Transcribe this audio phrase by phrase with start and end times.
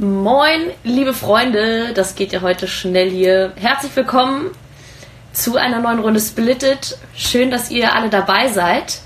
[0.00, 3.52] Moin, liebe Freunde, das geht ja heute schnell hier.
[3.56, 4.50] Herzlich willkommen
[5.34, 6.96] zu einer neuen Runde Splitted.
[7.14, 9.00] Schön, dass ihr alle dabei seid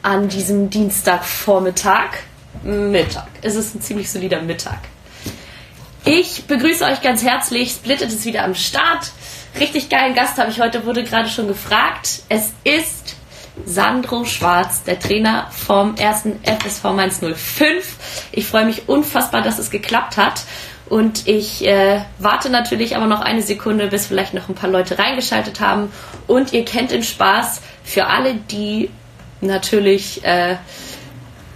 [0.00, 2.20] an diesem Dienstagvormittag.
[2.62, 3.28] Mittag.
[3.42, 4.78] Es ist ein ziemlich solider Mittag.
[6.06, 7.72] Ich begrüße euch ganz herzlich.
[7.72, 9.12] Splitted ist wieder am Start.
[9.60, 12.22] Richtig geilen Gast habe ich heute, wurde gerade schon gefragt.
[12.30, 13.16] Es ist
[13.66, 17.96] Sandro Schwarz, der Trainer vom ersten FSV Mainz 05.
[18.32, 20.42] Ich freue mich unfassbar, dass es geklappt hat.
[20.88, 24.98] Und ich äh, warte natürlich aber noch eine Sekunde, bis vielleicht noch ein paar Leute
[24.98, 25.90] reingeschaltet haben.
[26.26, 28.90] Und ihr kennt den Spaß für alle, die
[29.40, 30.56] natürlich äh,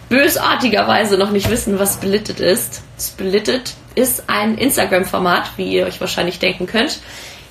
[0.09, 2.83] bösartigerweise noch nicht wissen, was Splitted ist.
[2.98, 7.00] Splitted ist ein Instagram-Format, wie ihr euch wahrscheinlich denken könnt.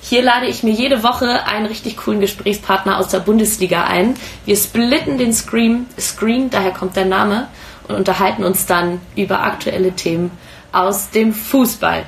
[0.08, 4.14] Hier lade ich mir jede Woche einen richtig coolen Gesprächspartner aus der Bundesliga ein.
[4.44, 7.48] Wir splitten den Screen, Screen, daher kommt der Name,
[7.88, 10.30] und unterhalten uns dann über aktuelle Themen
[10.70, 12.06] aus dem Fußball.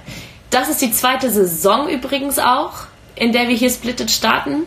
[0.51, 4.63] Das ist die zweite Saison übrigens auch, in der wir hier splittet starten.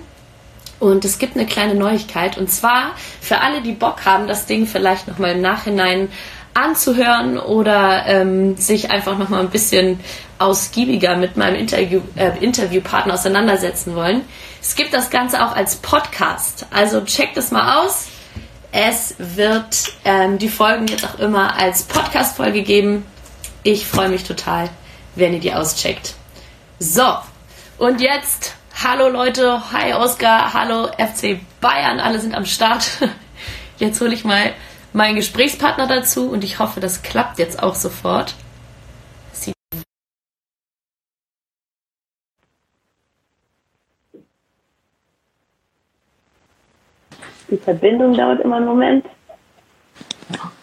[0.81, 2.37] Und es gibt eine kleine Neuigkeit.
[2.37, 6.09] Und zwar für alle, die Bock haben, das Ding vielleicht nochmal im Nachhinein
[6.53, 9.99] anzuhören oder ähm, sich einfach noch mal ein bisschen
[10.39, 14.21] ausgiebiger mit meinem Interview, äh, Interviewpartner auseinandersetzen wollen.
[14.61, 16.65] Es gibt das Ganze auch als Podcast.
[16.71, 18.07] Also checkt es mal aus.
[18.71, 23.05] Es wird ähm, die Folgen jetzt auch immer als Podcast-Folge geben.
[23.63, 24.69] Ich freue mich total,
[25.15, 26.15] wenn ihr die auscheckt.
[26.79, 27.17] So,
[27.77, 32.89] und jetzt, hallo Leute, hi Oskar, hallo FC Bayern, alle sind am Start.
[33.77, 34.53] Jetzt hole ich mal
[34.93, 38.35] meinen Gesprächspartner dazu und ich hoffe, das klappt jetzt auch sofort.
[39.31, 39.53] Sie
[47.49, 49.05] Die Verbindung dauert immer einen Moment.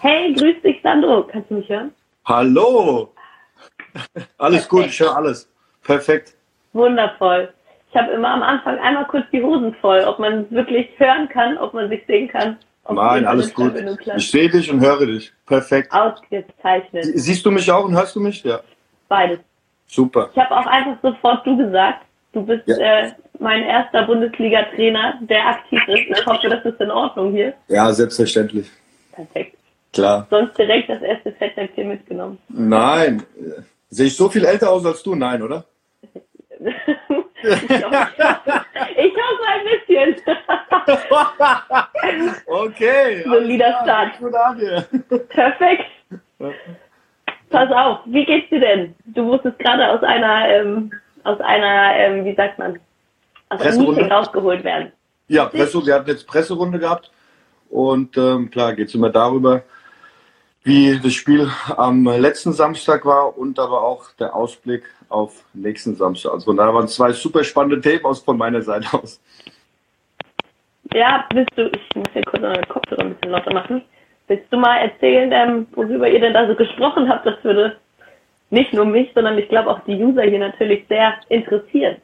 [0.00, 1.24] Hey, grüß dich, Sandro.
[1.30, 1.92] Kannst du mich hören?
[2.24, 3.12] Hallo!
[4.38, 4.68] Alles Perfekt.
[4.68, 5.50] gut, ich höre alles.
[5.82, 6.34] Perfekt.
[6.72, 7.52] Wundervoll.
[7.90, 11.28] Ich habe immer am Anfang einmal kurz die Hosen voll, ob man es wirklich hören
[11.28, 12.58] kann, ob man sich sehen kann.
[12.90, 13.74] Nein, alles gut.
[14.16, 15.32] Ich sehe dich und höre dich.
[15.46, 15.92] Perfekt.
[15.92, 17.04] Ausgezeichnet.
[17.14, 18.42] Siehst du mich auch und hörst du mich?
[18.42, 18.60] Ja.
[19.08, 19.40] Beides.
[19.86, 20.30] Super.
[20.32, 22.04] Ich habe auch einfach sofort du gesagt.
[22.32, 22.76] Du bist ja.
[22.76, 26.18] äh, mein erster Bundesliga-Trainer, der aktiv ist.
[26.18, 27.54] Ich hoffe, das ist in Ordnung hier.
[27.68, 28.70] Ja, selbstverständlich.
[29.12, 29.56] Perfekt.
[29.92, 30.26] Klar.
[30.30, 32.38] Sonst direkt das erste Fettnäpfchen mitgenommen.
[32.48, 33.22] Nein.
[33.88, 35.14] Sehe ich so viel älter aus als du?
[35.14, 35.64] Nein, oder?
[37.42, 38.08] ich, hoffe,
[38.96, 40.16] ich hoffe ein bisschen.
[42.46, 43.22] okay.
[43.24, 44.12] Solider Start.
[45.28, 45.84] Perfekt.
[47.50, 48.94] Pass auf, wie geht's dir denn?
[49.06, 50.92] Du wusstest gerade aus einer, ähm,
[51.24, 52.78] aus einer, ähm, wie sagt man,
[53.48, 54.92] aus einem Meeting rausgeholt werden.
[55.28, 57.10] Ja, Presse, wir hatten jetzt Presserunde gehabt
[57.70, 59.62] und ähm, klar geht es immer darüber,
[60.68, 66.32] wie das Spiel am letzten Samstag war und aber auch der Ausblick auf nächsten Samstag.
[66.34, 69.18] Also da waren zwei super spannende Themen aus von meiner Seite aus.
[70.92, 73.82] Ja, willst du, ich muss hier kurz meine Kopfhörer ein bisschen lauter machen.
[74.26, 77.24] Willst du mal erzählen, ähm, worüber ihr denn da so gesprochen habt?
[77.24, 77.78] Das würde
[78.50, 81.96] nicht nur mich, sondern ich glaube auch die User hier natürlich sehr interessieren.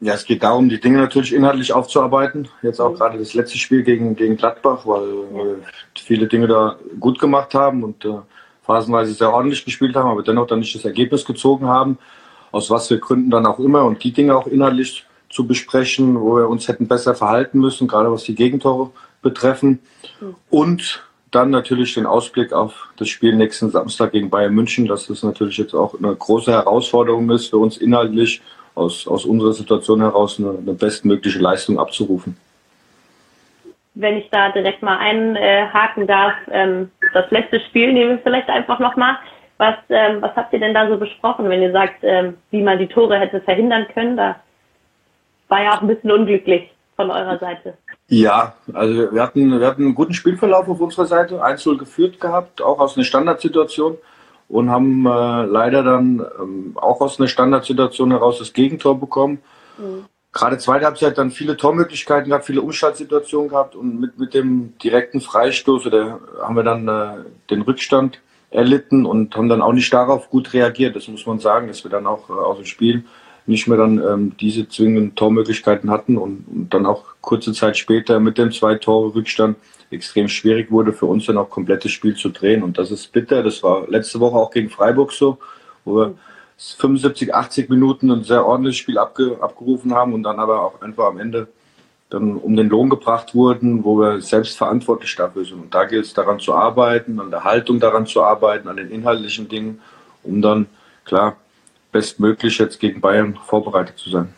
[0.00, 2.48] Ja, es geht darum, die Dinge natürlich inhaltlich aufzuarbeiten.
[2.62, 2.96] Jetzt auch mhm.
[2.96, 5.56] gerade das letzte Spiel gegen, gegen Gladbach, weil wir
[5.94, 8.18] viele Dinge da gut gemacht haben und äh,
[8.62, 11.98] phasenweise sehr ordentlich gespielt haben, aber dennoch dann nicht das Ergebnis gezogen haben.
[12.50, 16.36] Aus was für Gründen dann auch immer und die Dinge auch inhaltlich zu besprechen, wo
[16.36, 18.90] wir uns hätten besser verhalten müssen, gerade was die Gegentore
[19.22, 19.80] betreffen.
[20.20, 20.34] Mhm.
[20.48, 25.22] Und dann natürlich den Ausblick auf das Spiel nächsten Samstag gegen Bayern München, dass das
[25.22, 28.42] natürlich jetzt auch eine große Herausforderung ist für uns inhaltlich
[28.74, 32.36] aus, aus unserer Situation heraus eine, eine bestmögliche Leistung abzurufen.
[33.94, 38.78] Wenn ich da direkt mal einhaken darf, ähm, das letzte Spiel nehmen wir vielleicht einfach
[38.78, 39.16] nochmal.
[39.58, 42.78] Was, ähm, was habt ihr denn da so besprochen, wenn ihr sagt, ähm, wie man
[42.78, 44.16] die Tore hätte verhindern können?
[44.16, 44.36] Da
[45.48, 47.74] war ja auch ein bisschen unglücklich von eurer Seite.
[48.08, 52.62] Ja, also wir hatten, wir hatten einen guten Spielverlauf auf unserer Seite, 1-0 geführt gehabt,
[52.62, 53.98] auch aus einer Standardsituation
[54.50, 59.38] und haben äh, leider dann ähm, auch aus einer Standardsituation heraus das Gegentor bekommen.
[59.78, 60.06] Mhm.
[60.32, 65.20] Gerade zweite Halbzeit dann viele Tormöglichkeiten gehabt, viele Umschaltsituationen gehabt und mit, mit dem direkten
[65.20, 68.20] Freistoß oder haben wir dann äh, den Rückstand
[68.50, 70.96] erlitten und haben dann auch nicht darauf gut reagiert.
[70.96, 73.04] Das muss man sagen, dass wir dann auch äh, aus dem Spiel
[73.46, 78.20] nicht mehr dann ähm, diese zwingenden Tormöglichkeiten hatten und, und dann auch kurze Zeit später
[78.20, 79.56] mit dem zwei Tore Rückstand
[79.90, 82.62] extrem schwierig wurde für uns dann auch komplettes Spiel zu drehen.
[82.62, 83.42] Und das ist bitter.
[83.42, 85.38] Das war letzte Woche auch gegen Freiburg so,
[85.84, 86.14] wo wir
[86.56, 91.06] 75, 80 Minuten ein sehr ordentliches Spiel abge, abgerufen haben und dann aber auch einfach
[91.06, 91.48] am Ende
[92.10, 95.60] dann um den Lohn gebracht wurden, wo wir selbst verantwortlich dafür sind.
[95.62, 98.90] Und da gilt es daran zu arbeiten, an der Haltung daran zu arbeiten, an den
[98.90, 99.80] inhaltlichen Dingen,
[100.24, 100.66] um dann
[101.04, 101.36] klar,
[101.92, 104.32] bestmöglich jetzt gegen Bayern vorbereitet zu sein.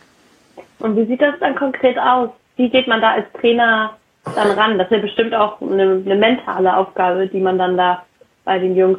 [0.78, 2.30] Und wie sieht das dann konkret aus?
[2.56, 4.78] Wie geht man da als Trainer dann ran?
[4.78, 8.04] Das ist ja bestimmt auch eine, eine mentale Aufgabe, die man dann da
[8.44, 8.98] bei den Jungs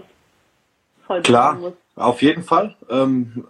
[1.06, 1.74] voll Klar, muss.
[1.96, 2.76] auf jeden Fall.
[2.90, 3.46] Ähm,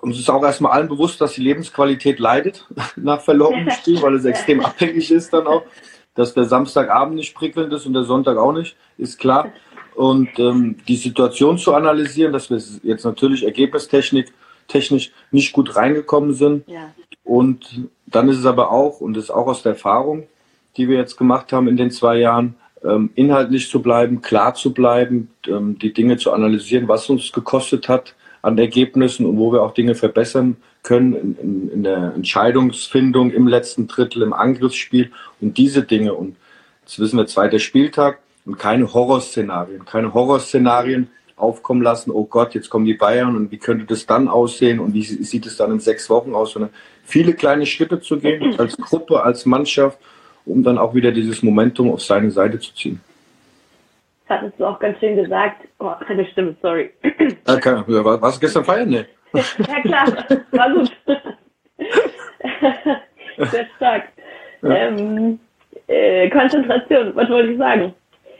[0.00, 2.66] uns ist auch erstmal allen bewusst, dass die Lebensqualität leidet
[2.96, 5.62] nach verlorenem Spiel, weil es extrem abhängig ist dann auch.
[6.14, 9.50] Dass der Samstagabend nicht prickelnd ist und der Sonntag auch nicht, ist klar.
[9.96, 14.26] Und ähm, die Situation zu analysieren, dass wir jetzt natürlich ergebnistechnisch
[14.68, 16.68] technisch nicht gut reingekommen sind.
[16.68, 16.92] Ja.
[17.24, 20.24] Und dann ist es aber auch, und das ist auch aus der Erfahrung,
[20.76, 22.54] die wir jetzt gemacht haben in den zwei Jahren,
[22.84, 27.88] ähm, inhaltlich zu bleiben, klar zu bleiben, ähm, die Dinge zu analysieren, was uns gekostet
[27.88, 33.32] hat an Ergebnissen und wo wir auch Dinge verbessern können in, in, in der Entscheidungsfindung
[33.32, 35.10] im letzten Drittel, im Angriffsspiel
[35.40, 36.14] und diese Dinge.
[36.14, 36.36] Und
[36.82, 42.70] jetzt wissen wir, zweiter Spieltag und keine Horrorszenarien, keine Horrorszenarien aufkommen lassen, oh Gott, jetzt
[42.70, 45.80] kommen die Bayern und wie könnte das dann aussehen und wie sieht es dann in
[45.80, 46.70] sechs Wochen aus, sondern
[47.04, 49.98] viele kleine Schritte zu gehen, als Gruppe, als Mannschaft
[50.46, 53.00] um dann auch wieder dieses Momentum auf seine Seite zu ziehen.
[54.26, 55.68] Das hattest du auch ganz schön gesagt.
[55.78, 56.90] Oh, keine Stimme, sorry.
[57.46, 57.82] Okay.
[57.86, 58.88] Ja, warst du gestern feiern?
[58.88, 59.04] Nee.
[59.32, 60.06] ja klar,
[60.52, 60.90] war gut.
[63.50, 64.04] Sehr stark.
[64.62, 64.70] Ja.
[64.70, 65.38] Ähm,
[65.88, 67.92] äh, Konzentration, was wollte ich sagen?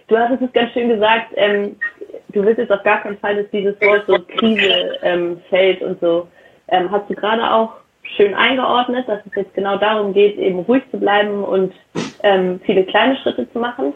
[0.08, 1.76] Du hattest es ganz schön gesagt, ähm,
[2.28, 6.00] du willst jetzt auf gar keinen Fall, dass dieses Wort so Krise ähm, fällt und
[6.00, 6.28] so.
[6.68, 7.72] Ähm, hast du gerade auch
[8.16, 11.74] schön eingeordnet, dass es jetzt genau darum geht, eben ruhig zu bleiben und
[12.22, 13.92] ähm, viele kleine Schritte zu machen.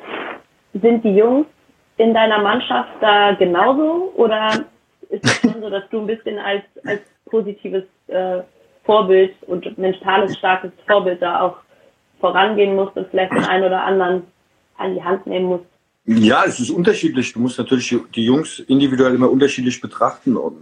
[0.74, 1.46] Sind die Jungs
[1.96, 4.50] in deiner Mannschaft da genauso oder
[5.10, 8.40] ist es schon so, dass du ein bisschen als, als positives äh,
[8.84, 11.56] Vorbild und mentales starkes Vorbild da auch
[12.18, 14.24] vorangehen musst und vielleicht den einen oder anderen
[14.76, 15.69] an die Hand nehmen musst?
[16.06, 17.32] Ja, es ist unterschiedlich.
[17.32, 20.36] Du musst natürlich die Jungs individuell immer unterschiedlich betrachten.
[20.36, 20.56] Und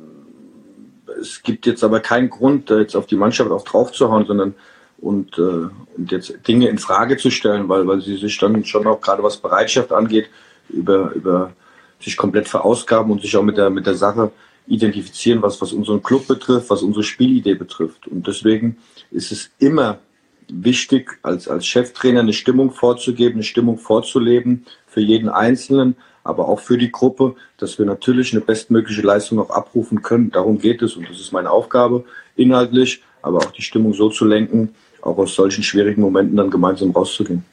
[1.21, 4.55] es gibt jetzt aber keinen Grund, jetzt auf die Mannschaft auch draufzuhauen, sondern
[4.99, 8.87] und, äh, und jetzt Dinge in Frage zu stellen, weil, weil sie sich dann schon
[8.87, 10.29] auch gerade was Bereitschaft angeht,
[10.69, 11.53] über, über
[12.01, 14.33] sich komplett verausgaben und sich auch mit der, mit der Sache
[14.67, 18.07] identifizieren, was, was unseren Club betrifft, was unsere Spielidee betrifft.
[18.07, 18.77] Und deswegen
[19.11, 19.99] ist es immer
[20.49, 26.61] wichtig, als, als Cheftrainer eine Stimmung vorzugeben, eine Stimmung vorzuleben für jeden Einzelnen, aber auch
[26.61, 30.31] für die Gruppe, dass wir natürlich eine bestmögliche Leistung auch abrufen können.
[30.31, 32.05] Darum geht es und das ist meine Aufgabe
[32.37, 36.91] inhaltlich, aber auch die Stimmung so zu lenken, auch aus solchen schwierigen Momenten dann gemeinsam
[36.91, 37.45] rauszugehen.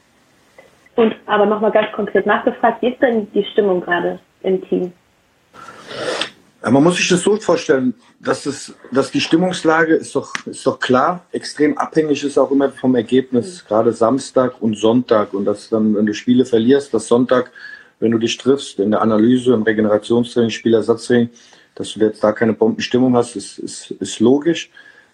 [0.96, 4.92] Und aber nochmal ganz konkret nachgefragt, wie ist denn die Stimmung gerade im Team?
[6.62, 10.80] Man muss sich das so vorstellen, dass, es, dass die Stimmungslage ist doch, ist doch
[10.80, 13.68] klar, extrem abhängig ist auch immer vom Ergebnis, mhm.
[13.68, 15.32] gerade Samstag und Sonntag.
[15.34, 17.52] Und dass dann, wenn du Spiele verlierst, dass Sonntag
[18.00, 21.30] wenn du dich triffst in der Analyse, im Regenerationstraining, Spielersatztraining,
[21.74, 24.70] dass du jetzt da keine Bombenstimmung hast, ist, ist, ist logisch.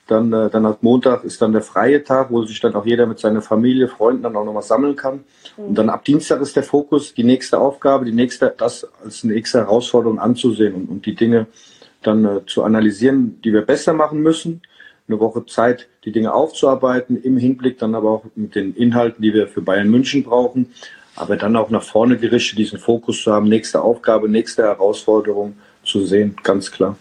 [0.07, 3.07] Dann, äh, dann hat Montag ist dann der freie Tag, wo sich dann auch jeder
[3.07, 5.21] mit seiner Familie, Freunden dann auch nochmal sammeln kann.
[5.57, 9.59] Und dann ab Dienstag ist der Fokus, die nächste Aufgabe, die nächste, das als nächste
[9.59, 11.47] Herausforderung anzusehen und, und die Dinge
[12.03, 14.63] dann äh, zu analysieren, die wir besser machen müssen.
[15.09, 19.35] Eine Woche Zeit, die Dinge aufzuarbeiten, im Hinblick dann aber auch mit den Inhalten, die
[19.35, 20.69] wir für Bayern München brauchen
[21.15, 25.55] aber dann auch nach vorne gerichtet diesen Fokus zu haben, nächste Aufgabe, nächste Herausforderung
[25.85, 26.97] zu sehen, ganz klar.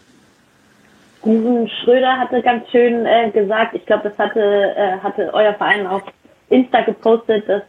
[1.22, 4.42] Steven Schröder hatte ganz schön äh, gesagt, ich glaube, das hatte,
[4.76, 6.02] äh, hatte euer Verein auf
[6.50, 7.62] Insta gepostet, dass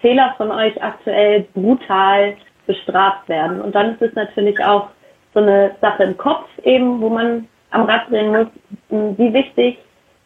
[0.00, 2.36] Fehler von euch aktuell brutal
[2.66, 3.60] bestraft werden.
[3.60, 4.90] Und dann ist es natürlich auch
[5.34, 8.46] so eine Sache im Kopf eben, wo man am Rad drehen muss.
[8.88, 9.78] Wie wichtig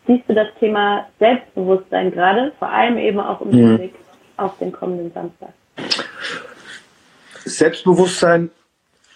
[0.06, 3.78] siehst du das Thema Selbstbewusstsein gerade, vor allem eben auch im mhm.
[3.78, 3.94] Blick
[4.36, 5.50] auf den kommenden Samstag?
[7.44, 8.50] Selbstbewusstsein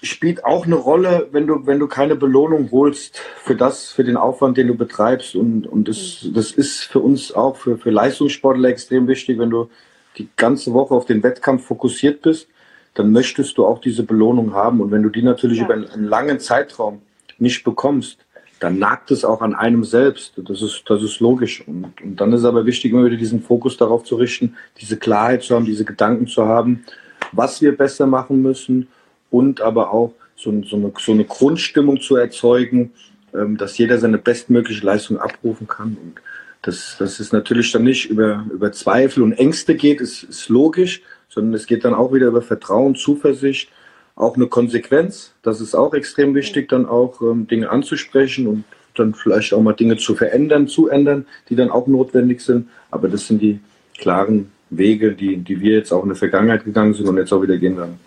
[0.03, 4.17] spielt auch eine Rolle, wenn du, wenn du keine Belohnung holst für das, für den
[4.17, 5.35] Aufwand, den du betreibst.
[5.35, 9.69] Und, und das, das ist für uns auch, für, für Leistungssportler extrem wichtig, wenn du
[10.17, 12.49] die ganze Woche auf den Wettkampf fokussiert bist,
[12.95, 14.81] dann möchtest du auch diese Belohnung haben.
[14.81, 15.65] Und wenn du die natürlich ja.
[15.65, 17.03] über einen, einen langen Zeitraum
[17.39, 18.19] nicht bekommst,
[18.61, 20.35] dann nagt es auch an einem selbst.
[20.37, 21.67] Das ist, das ist logisch.
[21.67, 25.43] Und, und dann ist aber wichtig, immer wieder diesen Fokus darauf zu richten, diese Klarheit
[25.43, 26.85] zu haben, diese Gedanken zu haben,
[27.33, 28.89] was wir besser machen müssen
[29.31, 32.93] und aber auch so, so, eine, so eine Grundstimmung zu erzeugen,
[33.35, 35.97] ähm, dass jeder seine bestmögliche Leistung abrufen kann.
[36.01, 36.15] Und
[36.63, 41.03] das, das ist natürlich dann nicht über, über Zweifel und Ängste geht, ist, ist logisch,
[41.29, 43.71] sondern es geht dann auch wieder über Vertrauen, Zuversicht
[44.17, 45.33] auch eine Konsequenz.
[45.43, 49.75] Das ist auch extrem wichtig, dann auch ähm, Dinge anzusprechen und dann vielleicht auch mal
[49.75, 52.69] Dinge zu verändern, zu ändern, die dann auch notwendig sind.
[52.91, 53.61] Aber das sind die
[53.97, 57.43] klaren Wege, die, die wir jetzt auch in der Vergangenheit gegangen sind und jetzt auch
[57.43, 58.01] wieder gehen werden.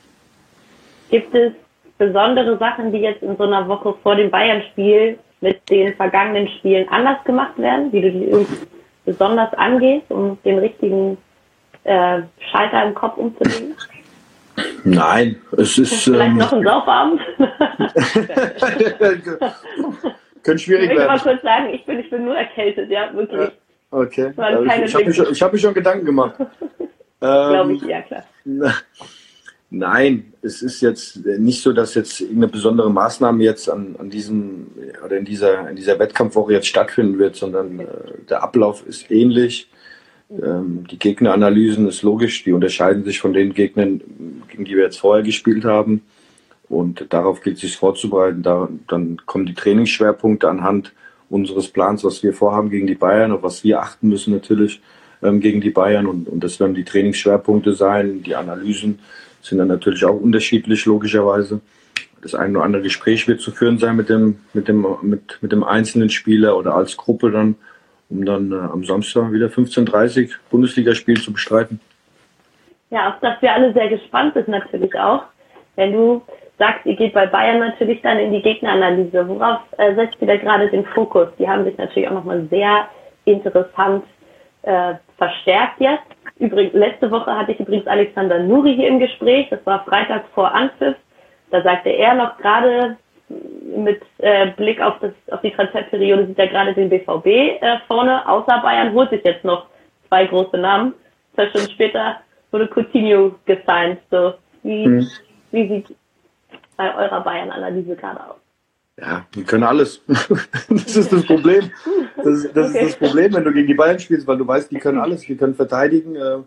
[1.12, 1.54] Gibt es
[1.98, 6.90] besondere Sachen, die jetzt in so einer Woche vor dem Bayern-Spiel mit den vergangenen Spielen
[6.90, 8.68] anders gemacht werden, wie du die irgendwie
[9.06, 11.18] besonders angehst, um den richtigen
[11.84, 13.76] äh, Schalter im Kopf umzulegen?
[14.84, 16.04] Nein, es ist.
[16.04, 17.22] Vielleicht ähm, noch ein Saufabend?
[20.44, 21.16] Könnte schwierig ich werden.
[21.16, 23.52] Ich mal kurz sagen, ich bin, ich bin nur erkältet, ja, wirklich.
[23.92, 24.34] Okay.
[24.38, 26.36] Also ich habe mir, hab mir, schon Gedanken gemacht.
[27.20, 28.24] Glaube ich, ja klar.
[29.74, 34.68] Nein, es ist jetzt nicht so, dass jetzt irgendeine besondere Maßnahme jetzt an, an diesem
[35.06, 37.86] oder in dieser, in dieser Wettkampfwoche jetzt stattfinden wird, sondern äh,
[38.30, 39.70] der Ablauf ist ähnlich.
[40.30, 44.02] Ähm, die Gegneranalysen ist logisch, die unterscheiden sich von den Gegnern,
[44.50, 46.02] gegen die wir jetzt vorher gespielt haben.
[46.68, 48.44] Und darauf gilt es sich vorzubereiten.
[48.44, 50.92] Da, dann kommen die Trainingsschwerpunkte anhand
[51.30, 54.82] unseres Plans, was wir vorhaben gegen die Bayern, auf was wir achten müssen natürlich
[55.24, 56.08] ähm, gegen die Bayern.
[56.08, 58.22] Und, und das werden die Trainingsschwerpunkte sein.
[58.24, 59.00] Die Analysen
[59.42, 61.62] sind dann natürlich auch unterschiedlich, logischerweise.
[62.22, 65.52] Das ein oder andere Gespräch wird zu führen sein mit dem, mit dem, mit, mit
[65.52, 67.56] dem einzelnen Spieler oder als Gruppe dann,
[68.10, 71.80] um dann äh, am Samstag wieder 15.30 Bundesligaspiel zu bestreiten.
[72.92, 75.24] Ja, auf das wir alle sehr gespannt sind natürlich auch.
[75.76, 76.22] Wenn du
[76.62, 79.28] sagst, ihr geht bei Bayern natürlich dann in die Gegneranalyse.
[79.28, 81.28] Worauf äh, setzt ihr da gerade den Fokus?
[81.40, 82.88] Die haben sich natürlich auch nochmal sehr
[83.26, 84.04] interessant
[84.62, 86.04] äh, verstärkt jetzt.
[86.42, 89.48] Übrigens, letzte Woche hatte ich übrigens Alexander Nuri hier im Gespräch.
[89.52, 90.96] Das war Freitag vor Anpfiff.
[91.52, 92.98] Da sagte er noch gerade
[93.30, 98.28] mit äh, Blick auf, das, auf die Transferperiode sieht er gerade den BVB äh, vorne.
[98.28, 99.68] Außer Bayern holt sich jetzt noch
[100.08, 100.96] zwei große Namen.
[101.36, 104.00] Zwei Stunden später wurde Coutinho gesigned.
[104.10, 104.34] So,
[104.64, 105.08] wie, hm.
[105.52, 105.96] wie sieht
[106.76, 108.41] bei eurer Bayern-Analyse gerade aus?
[109.02, 110.02] Ja, die können alles.
[110.70, 111.72] das ist das Problem.
[112.18, 112.86] Das, das okay.
[112.86, 115.22] ist das Problem, wenn du gegen die Bayern spielst, weil du weißt, die können alles.
[115.22, 116.16] Die können verteidigen.
[116.16, 116.38] Äh,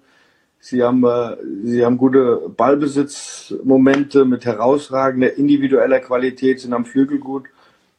[0.61, 7.47] sie haben, äh, sie haben gute Ballbesitzmomente mit herausragender individueller Qualität, sind am Flügel gut.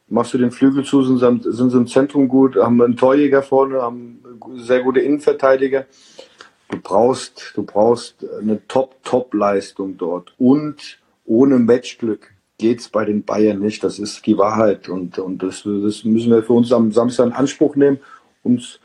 [0.07, 3.41] Machst du den Flügel zu, sind sie, sind sie im Zentrum gut, haben einen Torjäger
[3.41, 4.19] vorne, haben
[4.55, 5.85] sehr gute Innenverteidiger.
[6.69, 13.83] Du brauchst, du brauchst eine Top-Top-Leistung dort und ohne Matchglück geht's bei den Bayern nicht.
[13.83, 14.89] Das ist die Wahrheit.
[14.89, 17.99] Und, und das, das müssen wir für uns am Samstag in Anspruch nehmen,
[18.43, 18.79] uns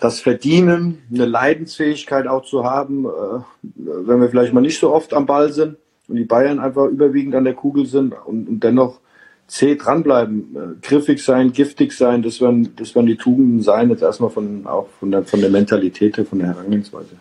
[0.00, 5.12] das Verdienen, eine Leidensfähigkeit auch zu haben, äh, wenn wir vielleicht mal nicht so oft
[5.12, 5.76] am Ball sind
[6.06, 9.00] und die Bayern einfach überwiegend an der Kugel sind und, und dennoch
[9.48, 14.02] zäh dranbleiben, äh, griffig sein, giftig sein, das werden, das werden die Tugenden sein, jetzt
[14.02, 17.16] erstmal von, auch von der, von der Mentalität, von der Herangehensweise.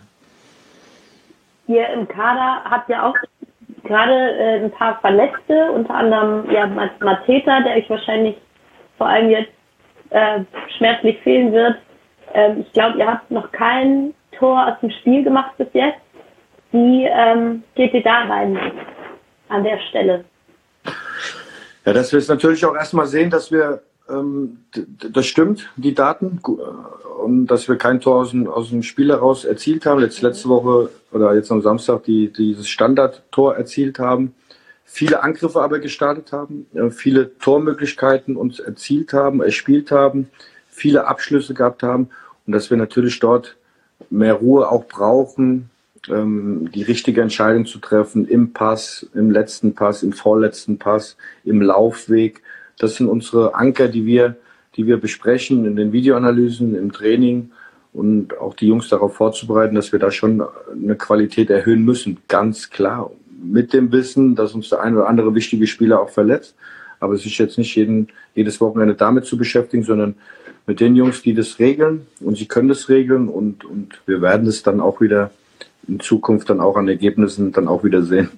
[1.67, 3.15] Ihr im Kader habt ja auch
[3.87, 8.35] gerade äh, ein paar Verletzte, unter anderem ja Mateta, der euch wahrscheinlich
[8.97, 9.51] vor allem jetzt
[10.09, 10.41] äh,
[10.77, 11.77] schmerzlich fehlen wird.
[12.33, 15.99] Ähm, ich glaube, ihr habt noch kein Tor aus dem Spiel gemacht bis jetzt.
[16.71, 18.59] Wie ähm, geht ihr da rein
[19.49, 20.25] an der Stelle?
[21.85, 26.39] Ja, dass wir es natürlich auch erstmal sehen, dass wir das stimmt, die Daten,
[27.21, 30.01] und dass wir kein Tor aus dem, aus dem Spiel heraus erzielt haben.
[30.01, 34.33] Jetzt letzte Woche oder jetzt am Samstag die, dieses Standardtor erzielt haben.
[34.85, 40.29] Viele Angriffe aber gestartet haben, äh, viele Tormöglichkeiten uns erzielt haben, erspielt haben,
[40.69, 42.09] viele Abschlüsse gehabt haben
[42.45, 43.57] und dass wir natürlich dort
[44.09, 45.69] mehr Ruhe auch brauchen,
[46.09, 51.61] ähm, die richtige Entscheidung zu treffen im Pass, im letzten Pass, im vorletzten Pass, im
[51.61, 52.41] Laufweg
[52.79, 54.35] das sind unsere Anker, die wir,
[54.75, 57.51] die wir besprechen in den Videoanalysen, im Training
[57.93, 62.17] und auch die Jungs darauf vorzubereiten, dass wir da schon eine Qualität erhöhen müssen.
[62.27, 63.11] Ganz klar.
[63.41, 66.55] Mit dem Wissen, dass uns der ein oder andere wichtige Spieler auch verletzt.
[66.99, 70.15] Aber es ist jetzt nicht jeden, jedes Wochenende damit zu beschäftigen, sondern
[70.65, 74.47] mit den Jungs, die das regeln und sie können das regeln und, und wir werden
[74.47, 75.31] es dann auch wieder
[75.87, 78.29] in Zukunft dann auch an Ergebnissen dann auch wieder sehen.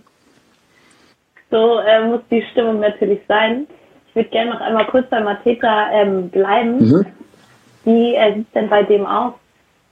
[1.50, 3.66] So äh, muss die Stimmung natürlich sein.
[4.10, 6.78] Ich würde gerne noch einmal kurz bei Mateta ähm, bleiben.
[6.80, 7.06] Mhm.
[7.86, 9.34] Wie äh, sieht es denn bei dem aus?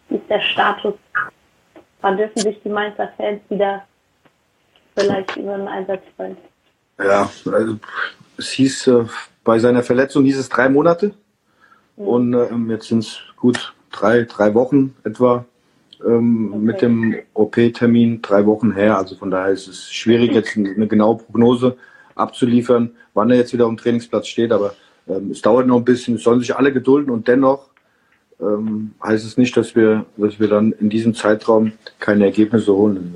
[0.10, 0.96] Wie ist der Status?
[2.02, 3.84] Wann dürfen sich die Mainzer-Fans wieder
[4.96, 6.38] vielleicht über einen Einsatz freuen?
[7.00, 7.78] Ja, also
[8.38, 9.06] es hieß, äh,
[9.44, 11.14] bei seiner Verletzung hieß es drei Monate.
[11.96, 12.08] Mhm.
[12.08, 15.46] Und ähm, jetzt sind es gut drei, drei Wochen etwa
[16.06, 16.60] ähm, okay.
[16.60, 18.98] mit dem OP-Termin, drei Wochen her.
[18.98, 21.78] Also von daher ist es schwierig, jetzt eine genaue Prognose
[22.18, 24.52] abzuliefern, wann er jetzt wieder am Trainingsplatz steht.
[24.52, 24.74] Aber
[25.08, 27.70] ähm, es dauert noch ein bisschen, es sollen sich alle gedulden und dennoch
[28.40, 33.16] ähm, heißt es nicht, dass wir, dass wir dann in diesem Zeitraum keine Ergebnisse holen.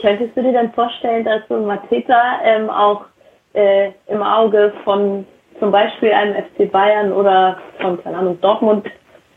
[0.00, 3.06] Könntest du dir dann vorstellen, dass so Mateta ähm, auch
[3.54, 5.26] äh, im Auge von
[5.58, 8.86] zum Beispiel einem FC Bayern oder von, keine Ahnung, Dortmund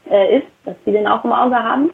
[0.10, 1.92] äh, ist, dass die den auch im Auge haben?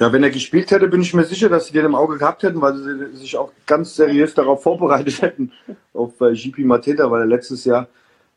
[0.00, 2.42] Ja, wenn er gespielt hätte, bin ich mir sicher, dass sie den im Auge gehabt
[2.42, 5.52] hätten, weil sie sich auch ganz seriös darauf vorbereitet hätten,
[5.92, 7.86] auf äh, GP Mateta, weil er letztes Jahr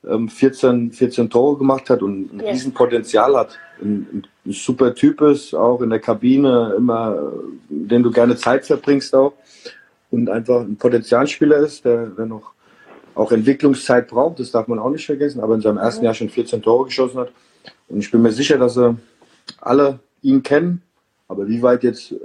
[0.05, 2.51] ähm, 14, 14 Tore gemacht hat und ein ja.
[2.51, 3.57] Riesenpotenzial hat.
[3.81, 7.31] Ein, ein, super Typ ist, auch in der Kabine, immer,
[7.69, 9.33] den du gerne Zeit verbringst auch.
[10.11, 12.51] Und einfach ein Potenzialspieler ist, der, der noch
[13.15, 16.29] auch Entwicklungszeit braucht, das darf man auch nicht vergessen, aber in seinem ersten Jahr schon
[16.29, 17.31] 14 Tore geschossen hat.
[17.87, 18.97] Und ich bin mir sicher, dass er
[19.61, 20.81] alle ihn kennen,
[21.33, 22.15] aber wie weit jetzt äh,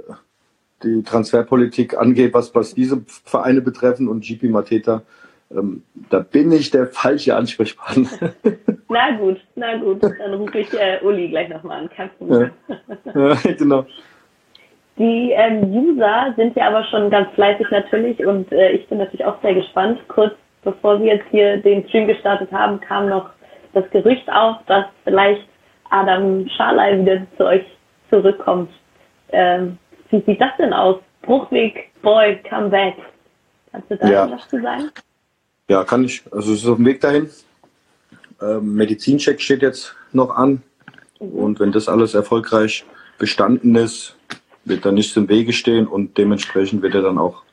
[0.83, 5.01] die Transferpolitik angeht, was, was diese Vereine betreffen und GP Mateta,
[5.51, 8.09] ähm, da bin ich der falsche Ansprechpartner.
[8.89, 11.89] Na gut, na gut, dann rufe ich äh, Uli gleich nochmal an.
[12.27, 12.49] Ja.
[13.13, 13.85] ja, genau.
[14.97, 19.25] Die ähm, User sind ja aber schon ganz fleißig natürlich und äh, ich bin natürlich
[19.25, 19.99] auch sehr gespannt.
[20.07, 23.29] Kurz bevor wir jetzt hier den Stream gestartet haben, kam noch
[23.73, 25.45] das Gerücht auf, dass vielleicht
[25.89, 27.65] Adam Scharlei wieder zu euch
[28.09, 28.71] zurückkommt.
[29.31, 29.77] Ähm,
[30.09, 30.97] wie sieht das denn aus?
[31.21, 32.95] Bruchweg, Boy, come back.
[33.71, 34.31] Kannst du da ja.
[34.31, 34.89] was zu sagen?
[35.67, 36.23] Ja, kann ich.
[36.31, 37.29] Also es ist auf dem Weg dahin.
[38.41, 40.63] Ähm, Medizincheck steht jetzt noch an.
[41.19, 41.29] Mhm.
[41.31, 42.85] Und wenn das alles erfolgreich
[43.17, 44.15] bestanden ist,
[44.65, 47.43] wird er nichts im Wege stehen und dementsprechend wird er dann auch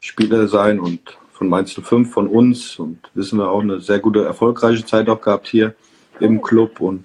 [0.00, 4.24] Spieler sein und von Mainz 05 von uns und wissen wir auch eine sehr gute,
[4.24, 5.74] erfolgreiche Zeit auch gehabt hier
[6.20, 7.04] im Club und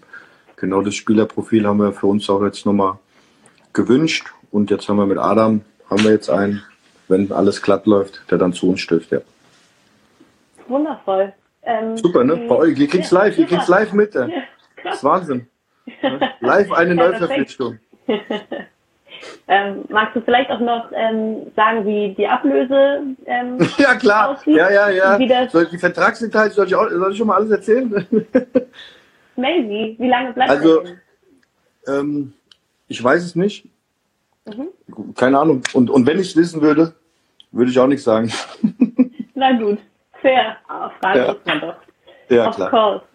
[0.55, 2.97] genau das Spielerprofil haben wir für uns auch jetzt nochmal
[3.73, 4.27] gewünscht.
[4.51, 6.63] Und jetzt haben wir mit Adam, haben wir jetzt einen,
[7.07, 9.19] wenn alles glatt läuft, der dann zu uns stößt, ja.
[10.67, 11.33] Wundervoll.
[11.63, 12.37] Ähm, Super, ne?
[12.47, 14.15] Bei euch, ihr kriegt's live, ihr kriegt's live mit.
[14.83, 15.47] Ja, das ist Wahnsinn.
[16.39, 17.77] Live eine Neuverpflichtung.
[19.47, 24.29] Ähm, magst du vielleicht auch noch ähm, sagen, wie die Ablöse ähm, Ja, klar.
[24.29, 24.55] Aussieht?
[24.55, 25.49] Ja, ja, ja.
[25.49, 27.89] Soll die Vertragsdetails, soll ich, auch, soll ich schon mal alles erzählen?
[29.35, 29.95] Maybe.
[29.99, 30.83] Wie lange bleibt also,
[31.87, 32.33] ähm,
[32.91, 33.67] ich weiß es nicht.
[34.45, 34.67] Mhm.
[35.15, 35.63] Keine Ahnung.
[35.73, 36.93] Und, und wenn ich es wissen würde,
[37.51, 38.31] würde ich auch nichts sagen.
[39.33, 39.79] Na gut,
[40.21, 40.57] fair.
[40.67, 41.35] Aber Fragen ja.
[41.45, 41.75] man doch.
[42.29, 42.69] Ja, of klar.
[42.69, 43.05] Course.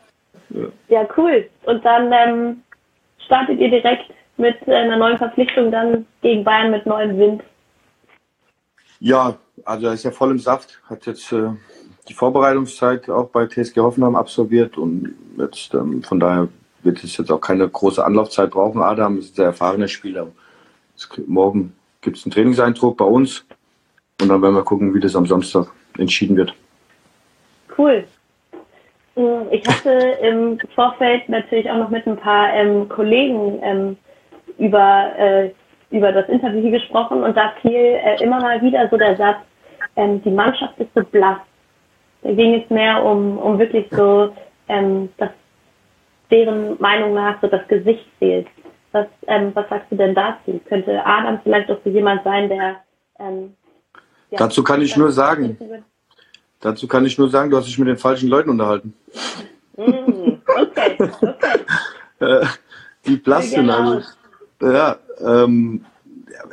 [0.51, 0.69] Ja.
[0.89, 1.49] ja, cool.
[1.65, 2.62] Und dann ähm,
[3.27, 7.43] startet ihr direkt mit äh, einer neuen Verpflichtung dann gegen Bayern mit neuem Wind.
[9.01, 11.51] Ja, also er ist ja voll im Saft, hat jetzt äh,
[12.09, 16.49] die Vorbereitungszeit auch bei TSG Hoffenheim absolviert und jetzt ähm, von daher
[16.87, 18.81] wird es jetzt auch keine große Anlaufzeit brauchen.
[18.81, 20.29] Adam ist ein sehr erfahrener Spieler.
[21.27, 23.44] Morgen gibt es einen Trainingseindruck bei uns
[24.22, 25.66] und dann werden wir gucken, wie das am Samstag
[25.99, 26.55] entschieden wird.
[27.77, 28.05] Cool.
[29.16, 29.90] Mm, ich hatte
[30.22, 33.96] im Vorfeld natürlich auch noch mit ein paar ähm, Kollegen ähm,
[34.59, 35.51] über, äh,
[35.90, 39.38] über das Interview hier gesprochen und da fiel äh, immer mal wieder so der Satz,
[39.96, 41.38] ähm, die Mannschaft ist so blass.
[42.22, 44.35] Da ging es mehr um, um wirklich so,
[44.68, 45.31] ähm, dass
[46.31, 48.47] deren Meinung nach so das Gesicht fehlt.
[48.93, 50.61] Was, ähm, was sagst du denn dazu?
[50.69, 52.77] Könnte Adam vielleicht auch so jemand sein, der
[53.19, 53.55] ähm,
[54.31, 55.57] ja, dazu kann ich nur sagen,
[56.61, 58.95] dazu kann ich nur sagen, du hast dich mit den falschen Leuten unterhalten.
[59.77, 61.61] Mm, okay, okay.
[62.19, 62.47] Äh,
[63.05, 64.01] die blass sind also.
[64.62, 65.85] Ja, ähm,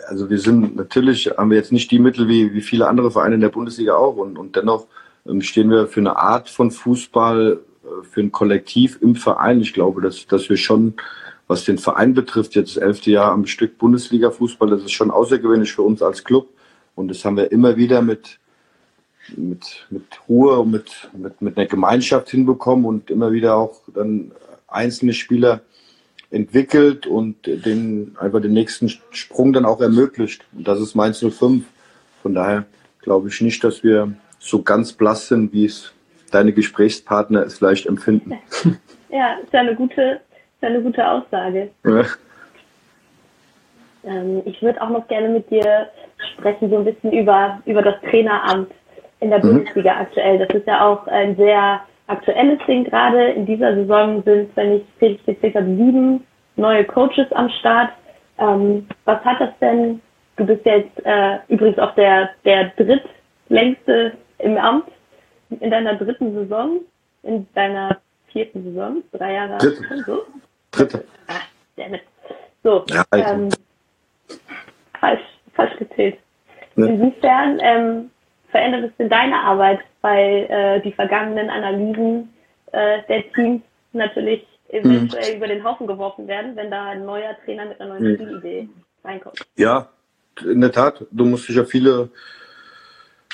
[0.09, 3.35] also wir sind natürlich, haben wir jetzt nicht die Mittel wie, wie viele andere Vereine
[3.35, 4.87] in der Bundesliga auch und, und dennoch
[5.25, 7.59] ähm, stehen wir für eine Art von Fußball,
[8.03, 9.61] für ein Kollektiv im Verein.
[9.61, 10.95] Ich glaube, dass, dass wir schon,
[11.47, 15.73] was den Verein betrifft, jetzt das elfte Jahr am Stück Bundesliga-Fußball, das ist schon außergewöhnlich
[15.73, 16.49] für uns als Club
[16.95, 18.39] und das haben wir immer wieder mit,
[19.35, 24.31] mit, mit Ruhe und mit, mit, mit einer Gemeinschaft hinbekommen und immer wieder auch dann
[24.67, 25.61] einzelne Spieler
[26.29, 30.45] entwickelt und den, einfach den nächsten Sprung dann auch ermöglicht.
[30.51, 31.63] Und das ist Mainz 05.
[32.23, 32.65] Von daher
[33.01, 35.92] glaube ich nicht, dass wir so ganz blass sind, wie es
[36.33, 38.39] deine Gesprächspartner es vielleicht empfinden.
[39.09, 41.69] Ja, ist ja eine gute, ist eine gute Aussage.
[41.85, 42.03] Ja.
[44.05, 45.87] Ähm, ich würde auch noch gerne mit dir
[46.33, 48.71] sprechen, so ein bisschen über, über das Traineramt
[49.19, 49.57] in der mhm.
[49.57, 50.39] Bundesliga aktuell.
[50.39, 53.33] Das ist ja auch ein sehr aktuelles Ding gerade.
[53.33, 57.91] In dieser Saison sind, wenn ich richtig gezählt habe, sieben neue Coaches am Start.
[58.39, 60.01] Ähm, was hat das denn?
[60.37, 64.85] Du bist jetzt äh, übrigens auch der, der drittlängste im Amt
[65.59, 66.81] in deiner dritten Saison,
[67.23, 67.99] in deiner
[68.31, 70.03] vierten Saison, drei Jahre Dritte.
[70.05, 70.25] So?
[70.71, 71.05] Dritte.
[71.27, 71.41] Ah,
[71.75, 72.01] damit.
[72.63, 73.29] So, ja, also.
[73.29, 73.49] ähm,
[74.99, 75.21] falsch,
[75.53, 76.17] falsch gezählt.
[76.75, 76.85] Ja.
[76.85, 78.09] Inwiefern ähm,
[78.49, 82.33] verändert es denn deine Arbeit bei äh, die vergangenen Analysen
[82.71, 83.61] äh, der Teams
[83.93, 85.37] natürlich eventuell mhm.
[85.37, 88.15] über den Haufen geworfen werden, wenn da ein neuer Trainer mit einer neuen mhm.
[88.15, 88.69] Spielidee
[89.03, 89.39] reinkommt?
[89.55, 89.89] Ja,
[90.43, 91.05] in der Tat.
[91.11, 92.09] Du musst dich ja viele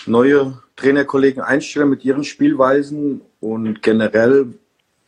[0.10, 4.48] neue Trainerkollegen einstellen mit ihren Spielweisen und generell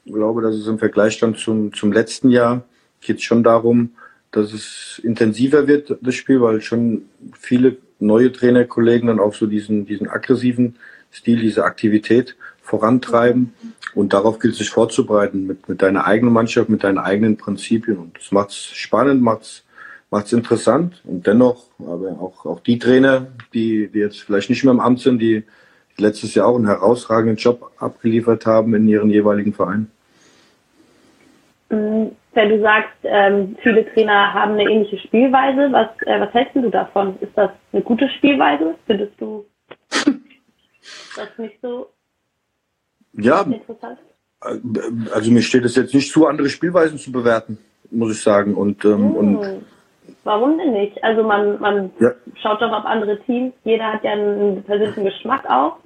[0.05, 2.63] glaube, dass es im Vergleich dann zum, zum letzten Jahr
[3.01, 3.91] geht es schon darum,
[4.31, 7.03] dass es intensiver wird, das Spiel, weil schon
[7.37, 10.75] viele neue Trainerkollegen dann auch so diesen, diesen aggressiven
[11.11, 13.53] Stil, diese Aktivität vorantreiben.
[13.93, 17.97] Und darauf gilt es sich vorzubereiten mit, mit deiner eigenen Mannschaft, mit deinen eigenen Prinzipien.
[17.97, 19.21] Und das macht es spannend,
[20.11, 21.01] macht es interessant.
[21.05, 24.99] Und dennoch, aber auch, auch die Trainer, die, die jetzt vielleicht nicht mehr im Amt
[24.99, 25.43] sind, die
[25.97, 29.89] letztes Jahr auch einen herausragenden Job abgeliefert haben in ihren jeweiligen Vereinen.
[31.69, 36.55] Mm, wenn du sagst, ähm, viele Trainer haben eine ähnliche Spielweise, was, äh, was hältst
[36.55, 37.17] du davon?
[37.21, 38.75] Ist das eine gute Spielweise?
[38.85, 39.45] Findest du
[41.15, 41.89] das nicht so
[43.13, 43.99] ja, interessant?
[44.39, 47.59] Also mir steht es jetzt nicht zu, andere Spielweisen zu bewerten,
[47.91, 48.55] muss ich sagen.
[48.55, 49.15] Und, ähm, hm.
[49.15, 49.63] und
[50.23, 51.03] Warum denn nicht?
[51.03, 52.11] Also man, man ja.
[52.41, 53.53] schaut doch auf andere Teams.
[53.63, 55.77] Jeder hat ja einen persönlichen Geschmack auch.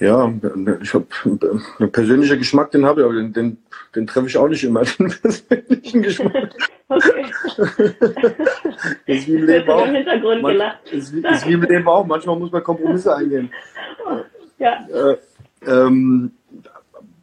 [0.00, 0.32] Ja,
[0.80, 3.58] ich habe einen persönlichen Geschmack, den habe ich, aber den, den,
[3.96, 6.54] den treffe ich auch nicht immer, den persönlichen Geschmack.
[6.88, 7.24] okay.
[9.06, 9.86] ist wie im Leben auch.
[9.86, 10.56] Hintergrund Man,
[10.92, 12.06] ist, wie, ist wie im Leben auch.
[12.06, 13.50] Manchmal muss man Kompromisse eingehen.
[14.58, 14.86] Ja.
[14.88, 15.16] Äh,
[15.66, 16.32] ähm,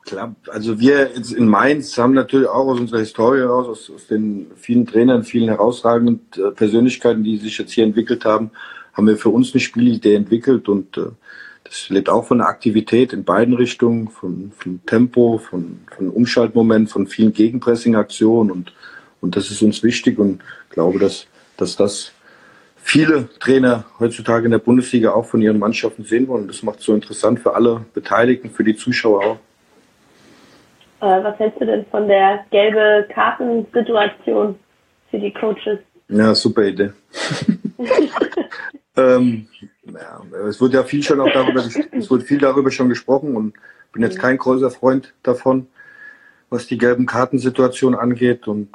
[0.05, 4.07] klar, also wir jetzt in Mainz haben natürlich auch aus unserer Historie heraus, aus, aus
[4.07, 8.51] den vielen Trainern, vielen herausragenden äh, Persönlichkeiten, die sich jetzt hier entwickelt haben,
[8.93, 11.07] haben wir für uns eine Spielidee entwickelt und äh,
[11.63, 16.89] das lebt auch von der Aktivität in beiden Richtungen, von, von Tempo, von, von Umschaltmoment,
[16.89, 18.73] von vielen Gegenpressing-Aktionen und,
[19.19, 21.25] und das ist uns wichtig und glaube, dass,
[21.57, 22.11] dass das
[22.77, 26.47] viele Trainer heutzutage in der Bundesliga auch von ihren Mannschaften sehen wollen.
[26.47, 29.39] Das macht es so interessant für alle Beteiligten, für die Zuschauer auch.
[31.01, 34.57] Äh, was hältst du denn von der gelbe Kartensituation
[35.11, 35.79] für die Coaches?
[36.07, 36.91] Ja, super Idee.
[38.97, 39.47] ähm,
[39.83, 43.53] ja, es wird ja viel schon auch darüber, es wird viel darüber schon gesprochen und
[43.91, 45.67] bin jetzt kein großer Freund davon,
[46.49, 48.69] was die gelben Kartensituation angeht und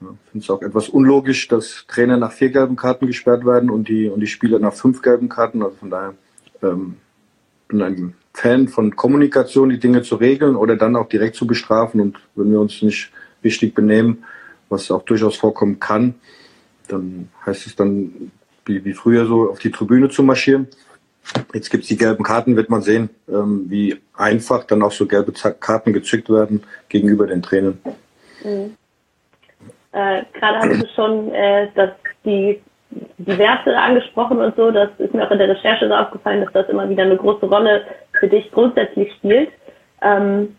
[0.00, 3.88] ja, finde es auch etwas unlogisch, dass Trainer nach vier gelben Karten gesperrt werden und
[3.88, 5.62] die und die Spieler nach fünf gelben Karten.
[5.62, 6.14] Also von daher
[6.62, 6.96] ähm,
[7.68, 12.00] bin ein Fan von Kommunikation, die Dinge zu regeln oder dann auch direkt zu bestrafen
[12.00, 13.10] und wenn wir uns nicht
[13.42, 14.24] richtig benehmen,
[14.68, 16.14] was auch durchaus vorkommen kann,
[16.88, 18.30] dann heißt es dann
[18.64, 20.68] wie, wie früher so auf die Tribüne zu marschieren.
[21.52, 25.06] Jetzt gibt es die gelben Karten, wird man sehen, ähm, wie einfach dann auch so
[25.06, 27.78] gelbe Karten gezückt werden gegenüber den Trainern.
[28.42, 28.76] Mhm.
[29.92, 31.90] Äh, Gerade hast du schon äh, dass
[32.24, 32.60] die,
[33.18, 34.70] die Werte angesprochen und so.
[34.70, 37.46] Das ist mir auch in der Recherche so aufgefallen, dass das immer wieder eine große
[37.46, 37.82] Rolle
[38.20, 39.50] für dich grundsätzlich spielt.
[40.02, 40.56] Ähm,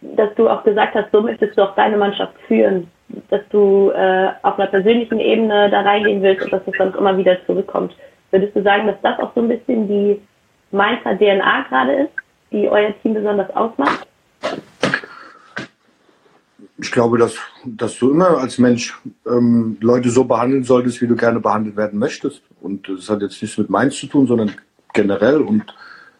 [0.00, 2.88] dass du auch gesagt hast, so möchtest du auch deine Mannschaft führen
[3.30, 7.16] dass du äh, auf einer persönlichen Ebene da reingehen willst und dass es dann immer
[7.16, 7.94] wieder zurückkommt.
[8.30, 10.20] Würdest du sagen, dass das auch so ein bisschen die
[10.70, 12.12] Mainzer DNA gerade ist,
[12.50, 14.06] die euer Team besonders ausmacht?
[16.78, 21.14] Ich glaube, dass, dass du immer als Mensch ähm, Leute so behandeln solltest, wie du
[21.14, 22.42] gerne behandelt werden möchtest.
[22.60, 24.52] Und das hat jetzt nichts mit Mainz zu tun, sondern
[24.92, 25.40] generell.
[25.40, 25.64] Und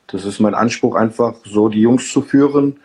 [0.09, 2.77] das ist mein Anspruch, einfach so die Jungs zu führen,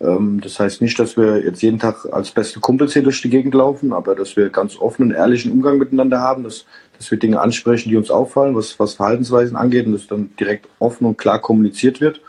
[0.00, 3.30] ähm, das heißt nicht, dass wir jetzt jeden Tag als beste Kumpels hier durch die
[3.30, 7.40] Gegend laufen, aber dass wir ganz offenen, ehrlichen Umgang miteinander haben, dass, dass wir Dinge
[7.40, 11.40] ansprechen, die uns auffallen, was, was Verhaltensweisen angeht und dass dann direkt offen und klar
[11.40, 12.20] kommuniziert wird.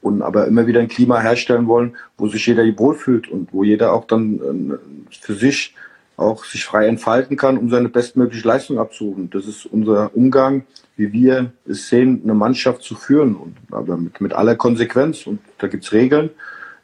[0.00, 3.92] Und aber immer wieder ein Klima herstellen wollen, wo sich jeder wohlfühlt und wo jeder
[3.92, 4.78] auch dann
[5.10, 5.74] äh, für sich
[6.18, 9.30] auch sich frei entfalten kann, um seine bestmögliche Leistung abzurufen.
[9.30, 10.64] Das ist unser Umgang,
[10.96, 15.26] wie wir es sehen, eine Mannschaft zu führen, und, aber mit, mit aller Konsequenz.
[15.26, 16.30] Und da gibt's Regeln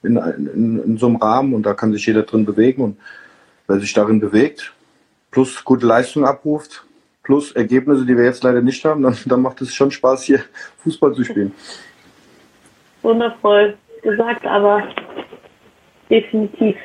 [0.05, 2.97] in, in, in so einem Rahmen und da kann sich jeder drin bewegen und
[3.67, 4.73] wer sich darin bewegt,
[5.33, 6.85] plus gute Leistung abruft,
[7.25, 10.41] plus Ergebnisse, die wir jetzt leider nicht haben, dann, dann macht es schon Spaß, hier
[10.85, 11.53] Fußball zu spielen.
[13.03, 14.87] Wundervoll gesagt, aber
[16.09, 16.77] definitiv.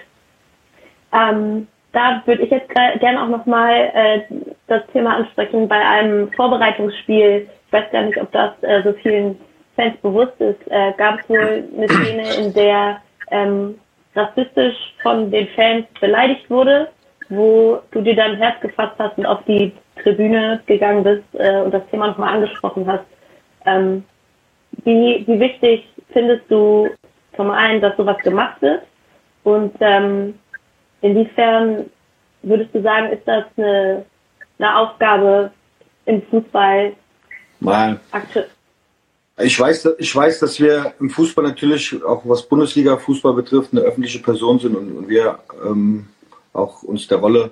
[1.11, 4.21] Ähm, da würde ich jetzt gerne auch nochmal äh,
[4.67, 7.47] das Thema ansprechen bei einem Vorbereitungsspiel.
[7.65, 9.39] Ich weiß gar nicht, ob das äh, so vielen
[9.75, 10.59] Fans bewusst ist.
[10.69, 13.79] Äh, gab es wohl eine Szene, in der ähm,
[14.15, 16.89] rassistisch von den Fans beleidigt wurde,
[17.29, 19.71] wo du dir dein Herz gefasst hast und auf die
[20.01, 23.05] Tribüne gegangen bist äh, und das Thema nochmal angesprochen hast.
[23.65, 24.03] Ähm,
[24.83, 26.89] wie, wie wichtig findest du
[27.35, 28.83] zum einen, dass sowas gemacht wird
[29.43, 30.35] und ähm,
[31.01, 31.89] inwiefern
[32.41, 34.05] würdest du sagen, ist das eine,
[34.57, 35.51] eine Aufgabe
[36.05, 36.93] im Fußball?
[37.59, 37.99] Nein.
[39.41, 44.19] Ich weiß, ich weiß, dass wir im Fußball natürlich, auch was Bundesliga-Fußball betrifft, eine öffentliche
[44.19, 46.07] Person sind und, und wir ähm,
[46.53, 47.51] auch uns der Rolle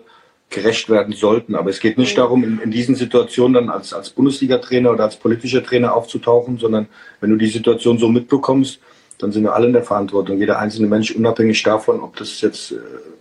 [0.49, 1.55] gerecht werden sollten.
[1.55, 5.17] Aber es geht nicht darum, in, in diesen Situationen dann als, als Bundesliga-Trainer oder als
[5.17, 6.87] politischer Trainer aufzutauchen, sondern
[7.19, 8.79] wenn du die Situation so mitbekommst,
[9.19, 10.37] dann sind wir alle in der Verantwortung.
[10.37, 12.75] Jeder einzelne Mensch, unabhängig davon, ob das jetzt äh,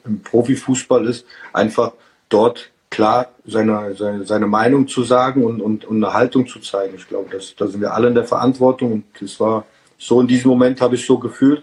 [0.04, 1.92] im Profifußball ist, einfach
[2.28, 6.94] dort klar seine, seine, seine Meinung zu sagen und, und, und eine Haltung zu zeigen.
[6.96, 9.64] Ich glaube, da sind wir alle in der Verantwortung und das war
[9.98, 11.62] so in diesem Moment habe ich so gefühlt,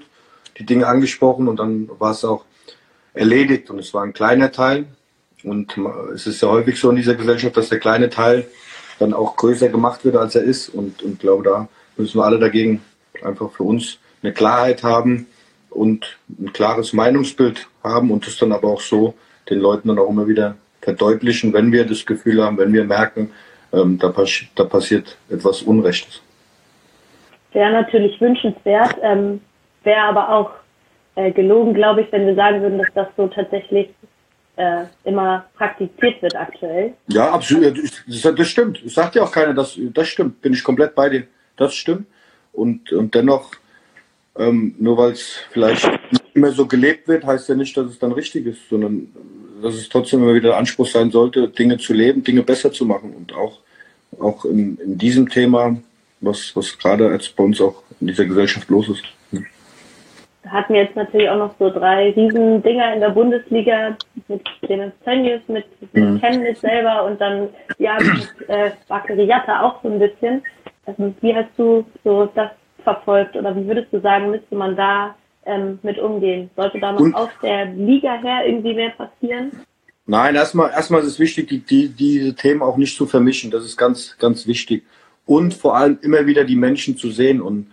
[0.57, 2.45] die Dinge angesprochen und dann war es auch
[3.13, 4.85] erledigt und es war ein kleiner Teil
[5.43, 5.77] und
[6.13, 8.47] es ist ja häufig so in dieser Gesellschaft, dass der kleine Teil
[8.99, 11.67] dann auch größer gemacht wird, als er ist und, und glaube, da
[11.97, 12.81] müssen wir alle dagegen
[13.23, 15.27] einfach für uns eine Klarheit haben
[15.69, 19.15] und ein klares Meinungsbild haben und das dann aber auch so
[19.49, 23.31] den Leuten dann auch immer wieder verdeutlichen, wenn wir das Gefühl haben, wenn wir merken,
[23.73, 26.21] ähm, da, pass da, passiert etwas Unrechtes.
[27.51, 29.41] Wäre natürlich wünschenswert, ähm,
[29.83, 30.51] wäre aber auch
[31.15, 33.89] äh, gelogen, glaube ich, wenn wir sagen würden, dass das so tatsächlich
[34.55, 36.93] äh, immer praktiziert wird aktuell.
[37.07, 37.77] Ja, absolut.
[38.07, 38.83] Das, das stimmt.
[38.83, 40.41] Das sagt ja auch keiner, dass das stimmt.
[40.41, 41.23] Bin ich komplett bei dir.
[41.57, 42.07] Das stimmt.
[42.51, 43.51] Und, und dennoch,
[44.37, 47.99] ähm, nur weil es vielleicht nicht mehr so gelebt wird, heißt ja nicht, dass es
[47.99, 49.07] dann richtig ist, sondern
[49.61, 52.85] dass es trotzdem immer wieder der Anspruch sein sollte, Dinge zu leben, Dinge besser zu
[52.85, 53.13] machen.
[53.15, 53.59] Und auch,
[54.19, 55.77] auch in, in diesem Thema,
[56.19, 59.03] was, was gerade jetzt bei uns auch in dieser Gesellschaft los ist.
[60.45, 63.95] Hatten jetzt natürlich auch noch so drei riesen Dinger in der Bundesliga
[64.27, 64.41] mit
[65.05, 66.19] Tönnies, mit, mit mhm.
[66.19, 70.43] Chemnitz selber und dann ja mit äh, Bakariata auch so ein bisschen.
[70.85, 72.51] Also, wie hast du so das
[73.03, 76.49] verfolgt oder wie würdest du sagen, müsste man da ähm, mit umgehen?
[76.55, 79.51] Sollte da noch und, aus der Liga her irgendwie mehr passieren?
[80.05, 83.51] Nein, erstmal, erstmal ist es wichtig, die, die, diese Themen auch nicht zu vermischen.
[83.51, 84.83] Das ist ganz, ganz wichtig.
[85.25, 87.71] Und vor allem immer wieder die Menschen zu sehen und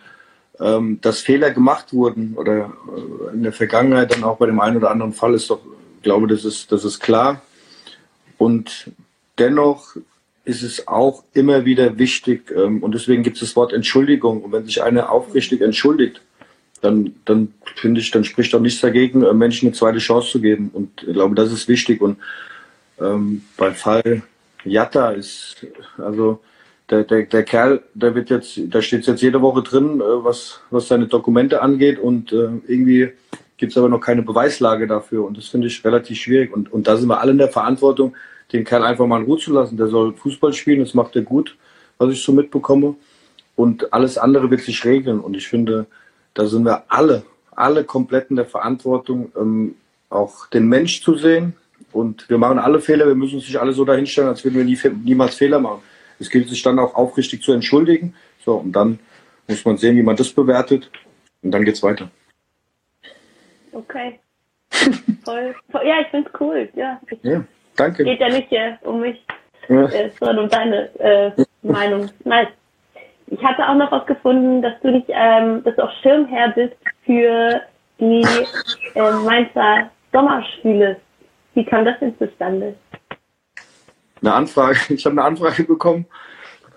[0.61, 4.77] ähm, dass Fehler gemacht wurden oder äh, in der Vergangenheit dann auch bei dem einen
[4.77, 5.61] oder anderen Fall ist doch,
[5.97, 7.43] ich glaube, das ist, das ist klar.
[8.38, 8.90] Und
[9.38, 9.97] dennoch
[10.44, 14.42] ist es auch immer wieder wichtig, ähm, und deswegen gibt es das Wort Entschuldigung.
[14.42, 16.20] Und wenn sich einer aufrichtig entschuldigt,
[16.81, 20.70] dann, dann finde ich, dann spricht auch nichts dagegen, Menschen eine zweite Chance zu geben.
[20.72, 22.00] Und ich glaube, das ist wichtig.
[22.00, 22.16] Und
[23.00, 24.22] ähm, beim Fall
[24.64, 25.66] Jatta ist,
[25.98, 26.40] also
[26.90, 30.61] der, der, der Kerl, der wird jetzt, da steht jetzt jede Woche drin, äh, was,
[30.70, 33.11] was seine Dokumente angeht und äh, irgendwie
[33.57, 36.87] gibt es aber noch keine Beweislage dafür und das finde ich relativ schwierig und, und
[36.87, 38.14] da sind wir alle in der Verantwortung,
[38.52, 39.76] den Kerl einfach mal in Ruhe zu lassen.
[39.76, 41.56] Der soll Fußball spielen, das macht er gut,
[41.98, 42.94] was ich so mitbekomme
[43.56, 45.86] und alles andere wird sich regeln und ich finde,
[46.34, 49.74] da sind wir alle, alle komplett in der Verantwortung, ähm,
[50.08, 51.54] auch den Mensch zu sehen
[51.92, 54.64] und wir machen alle Fehler, wir müssen uns nicht alle so dahinstellen, als würden wir
[54.64, 55.82] nie, niemals Fehler machen.
[56.18, 58.14] Es gilt sich dann auch aufrichtig zu entschuldigen.
[58.44, 58.98] So, und dann
[59.48, 60.90] muss man sehen, wie man das bewertet.
[61.42, 62.10] Und dann geht's weiter.
[63.72, 64.18] Okay.
[65.24, 66.68] voll, voll, ja, ich find's cool.
[66.74, 67.44] Ja, ja
[67.76, 68.04] danke.
[68.04, 69.24] Geht ja nicht äh, um mich,
[69.68, 69.85] ja.
[69.87, 72.11] äh, sondern um deine äh, Meinung.
[72.24, 72.48] Nice.
[73.26, 76.74] Ich hatte auch noch was gefunden, dass du nicht, ähm, dass du auch Schirmherr bist
[77.04, 77.61] für
[78.00, 78.26] die
[78.94, 80.96] äh, Mainzer Sommerspiele.
[81.54, 82.74] Wie kam das denn zustande?
[84.22, 86.06] eine Anfrage, ich habe eine Anfrage bekommen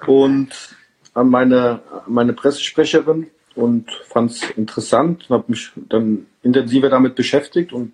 [0.08, 0.76] und
[1.14, 7.94] an meine, meine Pressesprecherin und fand es interessant, habe mich dann intensiver damit beschäftigt und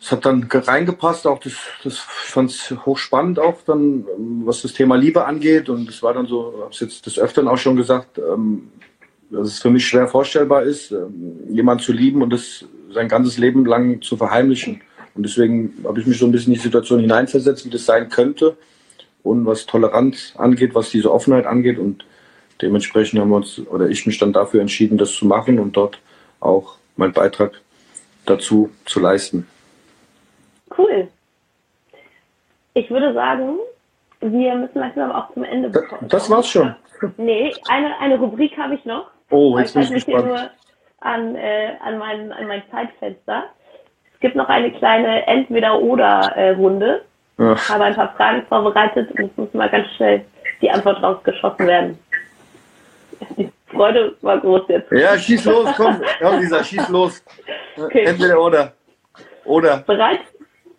[0.00, 4.04] es hat dann reingepasst, auch das, das fand es hochspannend auch dann,
[4.44, 7.48] was das Thema Liebe angeht und es war dann so, habe es jetzt des Öfteren
[7.48, 8.68] auch schon gesagt, ähm,
[9.30, 13.38] dass es für mich schwer vorstellbar ist, ähm, jemand zu lieben und das sein ganzes
[13.38, 14.80] Leben lang zu verheimlichen.
[15.14, 18.08] Und deswegen habe ich mich so ein bisschen in die Situation hineinversetzt, wie das sein
[18.08, 18.56] könnte.
[19.22, 21.78] Und was Toleranz angeht, was diese Offenheit angeht.
[21.78, 22.04] Und
[22.62, 25.98] dementsprechend haben wir uns, oder ich mich dann dafür entschieden, das zu machen und dort
[26.38, 27.60] auch meinen Beitrag
[28.24, 29.46] dazu zu leisten.
[30.76, 31.08] Cool.
[32.74, 33.58] Ich würde sagen,
[34.20, 36.08] wir müssen langsam auch zum Ende bekommen.
[36.08, 36.74] Das, das war's schon.
[37.16, 39.10] Nee, eine, eine Rubrik habe ich noch.
[39.30, 40.26] Oh, jetzt bin ich gespannt.
[40.26, 40.50] Nur
[41.00, 43.44] an, äh, an, mein, an mein Zeitfenster.
[44.14, 47.02] Es gibt noch eine kleine Entweder-Oder-Runde.
[47.38, 50.24] Äh, ich habe ein paar Fragen vorbereitet und es muss mal ganz schnell
[50.62, 51.98] die Antwort rausgeschossen werden.
[53.36, 54.90] Die Freude war groß jetzt.
[54.90, 56.00] Ja, schieß los, komm.
[56.20, 57.22] Ja, Lisa, schieß los.
[57.76, 58.04] Okay.
[58.04, 58.72] Entweder oder.
[59.44, 59.78] Oder.
[59.78, 60.20] Bereit?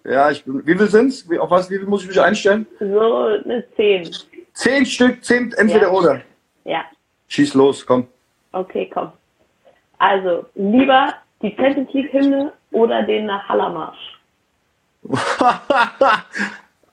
[0.07, 0.65] Ja, ich bin.
[0.65, 1.27] Wie viel sind's?
[1.37, 2.65] Auf was, wie viel muss ich mich einstellen?
[2.79, 4.09] So eine 10.
[4.53, 5.91] Zehn Stück, zehn entweder ja.
[5.91, 6.21] oder.
[6.63, 6.85] Ja.
[7.27, 8.07] Schieß los, komm.
[8.53, 9.11] Okay, komm.
[9.99, 14.19] Also, lieber die Champions League Hymne oder den Nahallamarsch?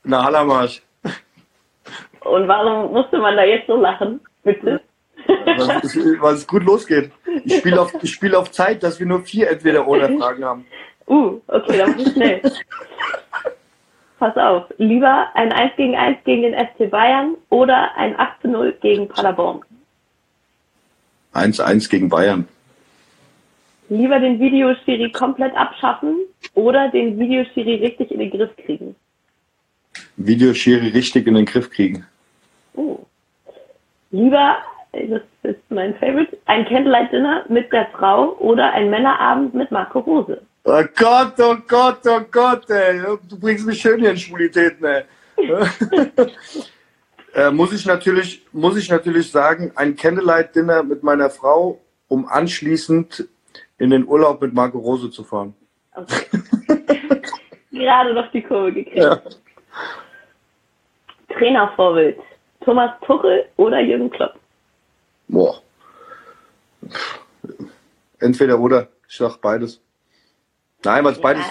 [0.04, 0.82] Nahallamarsch.
[2.20, 4.20] Und warum musste man da jetzt so lachen?
[4.42, 4.80] Bitte?
[5.26, 7.12] Weil es, gut losgeht.
[7.44, 10.66] Ich spiele auf, spiel auf Zeit, dass wir nur vier Entweder-Oder-Fragen haben.
[11.06, 12.40] Uh, okay, dann muss ich schnell.
[14.18, 18.48] Pass auf, lieber ein 1 gegen 1 gegen den SC Bayern oder ein 8 zu
[18.48, 19.60] 0 gegen Paderborn?
[21.32, 22.48] 1 1 gegen Bayern.
[23.88, 26.20] Lieber den Videoschiri komplett abschaffen
[26.54, 28.96] oder den Videoschiri richtig in den Griff kriegen?
[30.16, 32.06] Videoschiri richtig in den Griff kriegen.
[32.74, 33.00] Oh.
[34.10, 34.56] Lieber,
[34.92, 39.98] das ist mein Favorite, ein Candlelight Dinner mit der Frau oder ein Männerabend mit Marco
[39.98, 40.40] Rose.
[40.66, 43.02] Oh Gott, oh Gott, oh Gott, ey.
[43.28, 45.04] Du bringst mich schön hier in Schwulitäten, ey.
[47.34, 52.26] äh, muss ich natürlich, muss ich natürlich sagen, ein Candlelight Dinner mit meiner Frau, um
[52.26, 53.28] anschließend
[53.76, 55.54] in den Urlaub mit Marco Rose zu fahren.
[55.94, 56.24] Okay.
[57.70, 58.96] Gerade noch die Kurve gekriegt.
[58.96, 59.20] Ja.
[61.28, 62.18] Trainervorbild.
[62.64, 64.34] Thomas Tuchel oder Jürgen Klopp?
[65.28, 65.60] Boah.
[68.18, 68.88] Entweder oder.
[69.06, 69.83] Ich sag beides.
[70.84, 71.44] Nein, weil es beides,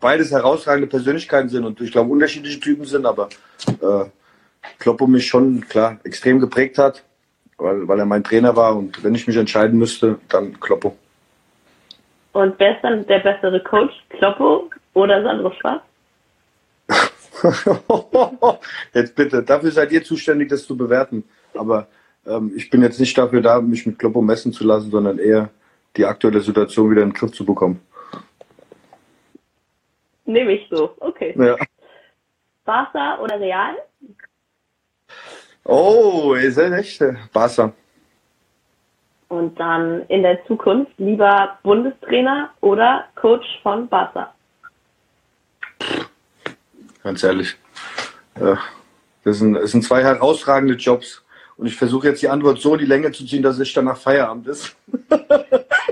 [0.00, 3.28] beides herausragende Persönlichkeiten sind und ich glaube unterschiedliche Typen sind, aber
[3.68, 4.04] äh,
[4.78, 7.04] Kloppo mich schon klar extrem geprägt hat,
[7.58, 10.96] weil, weil er mein Trainer war und wenn ich mich entscheiden müsste, dann Kloppo.
[12.32, 15.82] Und wer ist dann der bessere Coach, Kloppo oder Sandro Schwarz?
[18.94, 21.24] jetzt bitte, dafür seid ihr zuständig, das zu bewerten.
[21.54, 21.86] Aber
[22.26, 25.50] ähm, ich bin jetzt nicht dafür da, mich mit Kloppo messen zu lassen, sondern eher
[25.96, 27.80] die aktuelle Situation wieder in den Griff zu bekommen.
[30.26, 31.34] Nehme ich so, okay.
[31.36, 31.56] Ja.
[32.64, 33.76] Barca oder Real?
[35.64, 37.72] Oh, ist ja echt äh, Barca.
[39.28, 44.34] Und dann in der Zukunft lieber Bundestrainer oder Coach von Barca?
[47.02, 47.56] Ganz ehrlich.
[48.36, 48.56] Äh,
[49.24, 51.23] das sind, das sind zwei herausragende Jobs.
[51.56, 54.48] Und ich versuche jetzt die Antwort so die Länge zu ziehen, dass es danach Feierabend
[54.48, 54.76] ist.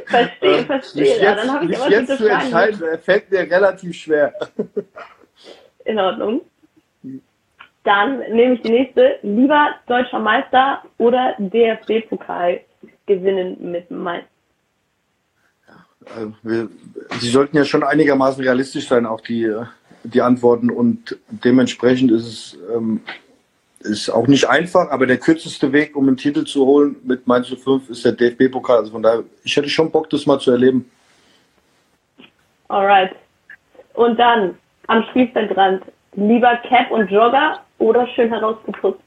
[0.07, 1.03] Verstehe, verstehe.
[1.03, 4.35] Mich jetzt, ja, mich jetzt zu entscheiden, fällt mir relativ schwer.
[5.85, 6.43] In Ordnung.
[7.85, 9.19] Dann nehme ich die nächste.
[9.23, 12.61] Lieber deutscher Meister oder DFB-Pokal
[13.07, 14.27] gewinnen mit Mainz?
[16.43, 16.69] Wir,
[17.21, 19.53] Sie sollten ja schon einigermaßen realistisch sein, auch die,
[20.05, 20.71] die Antworten.
[20.71, 23.01] Und dementsprechend ist es ähm,
[23.85, 27.49] ist auch nicht einfach, aber der kürzeste Weg, um einen Titel zu holen mit Mainz
[27.49, 28.79] 05, ist der DFB-Pokal.
[28.79, 30.91] Also von daher, ich hätte schon Bock, das mal zu erleben.
[32.69, 33.15] Alright.
[33.95, 35.83] Und dann am Spielfeldrand
[36.15, 39.03] lieber Cap und Jogger oder schön herausgeputzt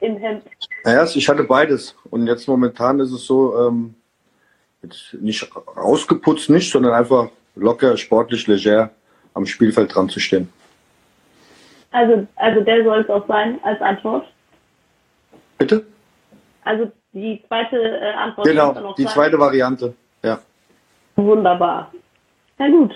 [0.00, 0.44] im Hemd?
[0.84, 1.94] Naja, ich hatte beides.
[2.10, 3.94] Und jetzt momentan ist es so, ähm,
[4.82, 8.90] jetzt nicht rausgeputzt nicht, sondern einfach locker, sportlich, leger
[9.34, 10.48] am Spielfeld dran zu stehen.
[11.94, 14.26] Also, also der soll es auch sein als Antwort.
[15.58, 15.86] Bitte?
[16.64, 18.48] Also die zweite äh, Antwort.
[18.48, 19.12] Genau, die sein.
[19.12, 20.40] zweite Variante, ja.
[21.14, 21.92] Wunderbar.
[22.58, 22.92] Na gut,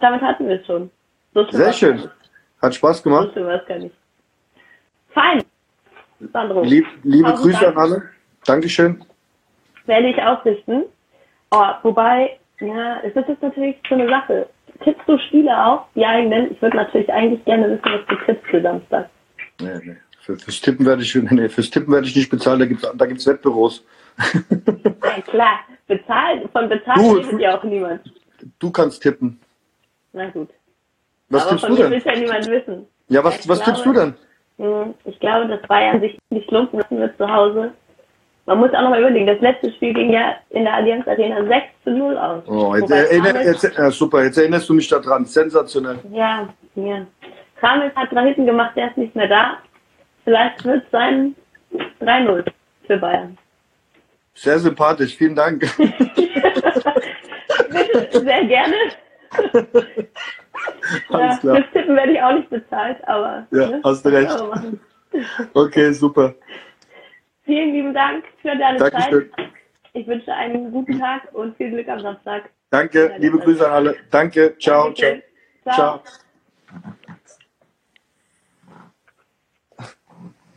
[0.00, 0.90] damit hatten wir es schon.
[1.32, 2.10] So Sehr schön.
[2.60, 3.30] Hat Spaß gemacht.
[3.36, 3.94] So was gar nicht.
[5.10, 5.44] Fein.
[6.32, 6.64] Sandro.
[6.64, 7.76] Lieb, liebe Grüße Dank.
[7.76, 8.02] an alle.
[8.44, 9.04] Dankeschön.
[9.86, 10.86] Werde ich ausrichten.
[11.52, 14.48] Oh, wobei, ja, es ist jetzt natürlich so eine Sache
[14.82, 15.18] tippst du
[15.52, 16.52] Spiele auf, die eigenen?
[16.52, 19.10] Ich würde natürlich eigentlich gerne wissen, was du tippst für Samstag.
[19.60, 19.96] Nee, nee.
[20.20, 22.92] Für, fürs Tippen werde ich, nee, fürs Tippen werde ich nicht bezahlt, da gibt es
[22.94, 23.84] da gibt's Wettbüros.
[24.50, 28.00] ja, klar, bezahlt, von bezahlt du, redet ja auch niemand.
[28.58, 29.40] Du kannst tippen.
[30.12, 30.50] Na gut.
[31.28, 31.90] Was Aber tippst du denn?
[31.90, 32.86] will ja niemand wissen.
[33.08, 34.14] Ja, was, was glaube, tippst du denn?
[34.58, 37.72] Hm, ich glaube, dass Bayern sich nicht lumpen müssen wird zu Hause
[38.46, 41.44] man muss auch noch mal überlegen, das letzte Spiel ging ja in der Allianz Arena
[41.46, 42.42] 6 zu 0 aus.
[42.48, 45.24] Oh, jetzt erinner, jetzt, ja, super, jetzt erinnerst du mich daran.
[45.24, 45.98] Sensationell.
[46.10, 47.06] Ja, ja.
[47.56, 49.58] Kramels hat drei Hinten gemacht, der ist nicht mehr da.
[50.24, 51.36] Vielleicht wird es sein
[52.00, 52.44] 3-0
[52.86, 53.38] für Bayern.
[54.34, 55.60] Sehr sympathisch, vielen Dank.
[55.76, 56.00] Bitte,
[58.12, 58.74] sehr gerne.
[61.10, 63.46] ja, Fürs Tippen werde ich auch nicht bezahlt, aber.
[63.52, 64.42] Ja, ne, hast du recht.
[65.54, 66.34] Okay, super.
[67.52, 69.30] Vielen lieben Dank für deine Dankeschön.
[69.36, 69.50] Zeit.
[69.92, 72.48] Ich wünsche einen guten Tag und viel Glück am Samstag.
[72.70, 73.96] Danke, liebe Grüße an alle.
[74.10, 75.22] Danke, ciao, Danke
[75.62, 76.00] ciao.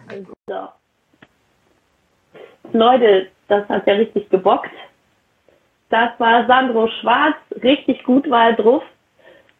[0.07, 0.25] Ciao.
[0.47, 0.69] So.
[2.71, 4.71] Leute, das hat ja richtig gebockt.
[5.89, 7.35] Das war Sandro Schwarz.
[7.61, 8.83] Richtig gut war er drauf.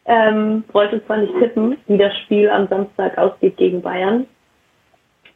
[0.06, 4.26] Ähm, wollte zwar nicht tippen, wie das Spiel am Samstag ausgeht gegen Bayern.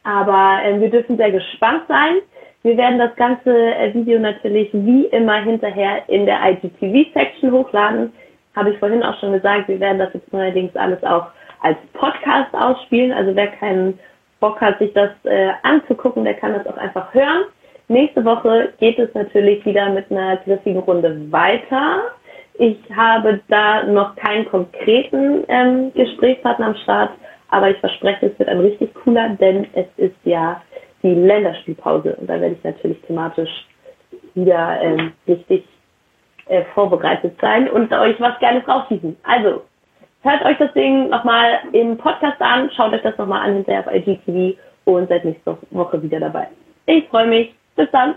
[0.03, 2.15] Aber äh, wir dürfen sehr gespannt sein.
[2.63, 8.13] Wir werden das ganze äh, Video natürlich wie immer hinterher in der IGTV-Section hochladen.
[8.55, 11.27] Habe ich vorhin auch schon gesagt, wir werden das jetzt neuerdings alles auch
[11.61, 13.13] als Podcast ausspielen.
[13.13, 13.99] Also wer keinen
[14.39, 17.45] Bock hat, sich das äh, anzugucken, der kann das auch einfach hören.
[17.87, 22.03] Nächste Woche geht es natürlich wieder mit einer griffigen Runde weiter.
[22.55, 27.11] Ich habe da noch keinen konkreten ähm, Gesprächspartner am Start,
[27.51, 30.61] aber ich verspreche, es wird ein richtig cooler, denn es ist ja
[31.03, 33.49] die Länderspielpause und da werde ich natürlich thematisch
[34.33, 35.65] wieder ähm, richtig
[36.47, 39.17] äh, vorbereitet sein und euch was Geiles rausschießen.
[39.23, 39.63] Also,
[40.21, 43.93] hört euch das Ding nochmal im Podcast an, schaut euch das nochmal an hinterher auf
[43.93, 46.47] IGTV und seid nächste Woche wieder dabei.
[46.85, 47.53] Ich freue mich.
[47.75, 48.15] Bis dann.